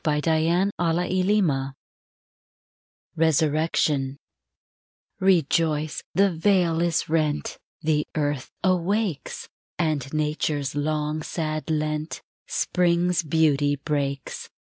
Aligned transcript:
14 0.03 0.71
EASTER 0.79 0.79
CAROLS 1.43 1.73
RESURRECTION 3.15 4.17
EJOICE1 5.21 6.01
the 6.15 6.31
veil 6.31 6.81
is 6.81 7.07
rent 7.07 7.59
The 7.83 8.07
earth 8.15 8.49
awakes; 8.63 9.47
fcnd 9.77 10.11
Nature's 10.11 10.73
long, 10.73 11.21
sad 11.21 11.69
Lent, 11.69 12.23
Spring's 12.47 13.21
beauty 13.21 13.75
breaks. 13.75 14.49